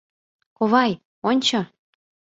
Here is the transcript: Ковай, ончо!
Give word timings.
Ковай, 0.57 0.91
ончо! 1.29 1.59